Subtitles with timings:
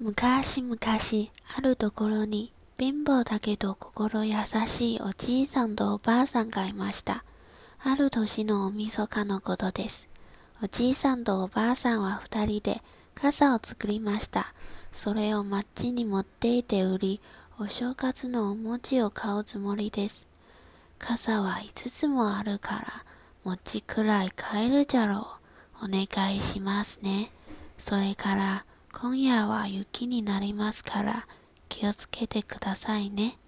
[0.00, 0.76] 昔々
[1.56, 4.34] あるところに貧乏だけど心優
[4.66, 7.24] しいおじいさんとおばあさんがいました。
[7.78, 10.08] ある年の大晦日のことです。
[10.60, 12.82] おじいさんとおばあさんは二人で
[13.14, 14.52] 傘を作りました。
[14.90, 17.20] それを町に持っていて売り、
[17.60, 20.26] お正月のお餅を買うつもりです。
[20.98, 23.04] 傘は五つもあるから、
[23.44, 25.28] 餅くらい買えるじゃろ
[25.82, 25.84] う。
[25.84, 27.30] お願いしますね。
[27.78, 28.64] それから、
[28.96, 31.26] 今夜は雪になりますから、
[31.68, 33.38] 気をつけてくださいね。